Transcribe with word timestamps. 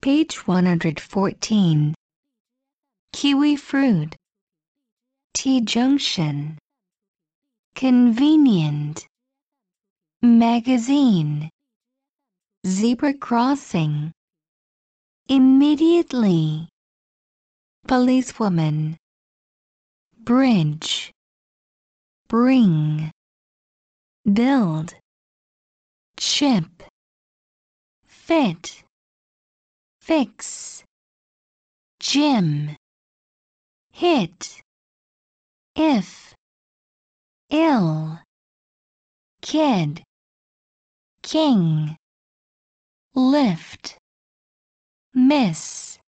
Page 0.00 0.46
114. 0.46 1.92
Kiwi 3.12 3.56
fruit. 3.56 4.14
T-junction. 5.34 6.56
Convenient. 7.74 9.04
Magazine. 10.22 11.50
Zebra 12.64 13.12
crossing. 13.12 14.12
Immediately. 15.28 16.68
Policewoman. 17.88 18.96
Bridge. 20.16 21.10
Bring. 22.28 23.10
Build. 24.32 24.94
Chip. 26.16 26.84
Fit. 28.06 28.84
Fix. 30.08 30.84
Gym. 32.00 32.74
Hit. 33.92 34.62
If. 35.76 36.34
Ill. 37.50 38.18
Kid. 39.42 40.02
King. 41.20 41.94
Lift. 43.14 43.98
Miss. 45.12 45.87